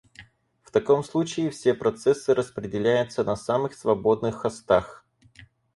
В 0.63 0.71
таком 0.71 1.03
случае 1.03 1.51
все 1.51 1.75
процессы 1.75 2.33
распределяются 2.33 3.23
на 3.23 3.35
самых 3.35 3.75
свободных 3.75 4.33
хостах 4.37 5.05